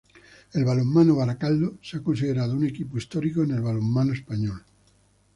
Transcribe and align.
El 0.53 0.65
Balonmano 0.65 1.15
Barakaldo 1.17 1.77
se 1.83 1.97
ha 1.97 2.03
considerado 2.03 2.55
un 2.55 2.65
equipo 2.65 2.97
histórico 2.97 3.43
en 3.43 3.51
el 3.51 3.61
balonmano 3.61 4.13
Español. 4.13 4.65